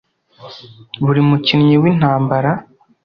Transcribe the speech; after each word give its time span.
Buri 1.05 1.21
mukinnyi 1.29 1.75
wintambara 1.83 2.51